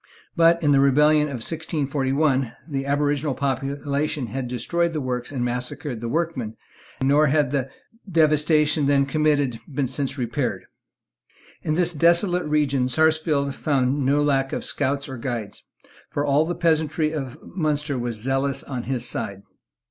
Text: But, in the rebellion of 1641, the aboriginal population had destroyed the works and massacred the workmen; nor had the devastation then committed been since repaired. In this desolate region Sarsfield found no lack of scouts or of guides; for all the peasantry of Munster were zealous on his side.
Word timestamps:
But, 0.35 0.63
in 0.63 0.71
the 0.71 0.79
rebellion 0.79 1.27
of 1.27 1.45
1641, 1.45 2.53
the 2.67 2.87
aboriginal 2.87 3.35
population 3.35 4.25
had 4.25 4.47
destroyed 4.47 4.93
the 4.93 4.99
works 4.99 5.31
and 5.31 5.45
massacred 5.45 6.01
the 6.01 6.09
workmen; 6.09 6.57
nor 7.03 7.27
had 7.27 7.51
the 7.51 7.69
devastation 8.11 8.87
then 8.87 9.05
committed 9.05 9.59
been 9.71 9.85
since 9.85 10.17
repaired. 10.17 10.63
In 11.61 11.75
this 11.75 11.93
desolate 11.93 12.47
region 12.47 12.87
Sarsfield 12.87 13.53
found 13.53 14.03
no 14.03 14.23
lack 14.23 14.51
of 14.53 14.65
scouts 14.65 15.07
or 15.07 15.17
of 15.17 15.21
guides; 15.21 15.65
for 16.09 16.25
all 16.25 16.45
the 16.47 16.55
peasantry 16.55 17.11
of 17.13 17.37
Munster 17.43 17.95
were 17.99 18.11
zealous 18.11 18.63
on 18.63 18.85
his 18.85 19.07
side. 19.07 19.43